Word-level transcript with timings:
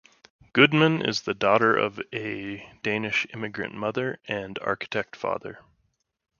Goodman 0.53 1.03
is 1.03 1.21
the 1.21 1.35
daughter 1.35 1.77
of 1.77 2.01
a 2.11 2.67
Danish 2.81 3.27
immigrant 3.35 3.75
mother 3.75 4.17
and 4.27 4.57
architect 4.63 5.15
father. 5.15 5.59